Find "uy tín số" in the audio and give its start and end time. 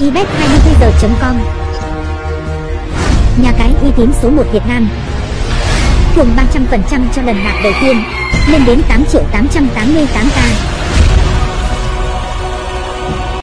3.82-4.30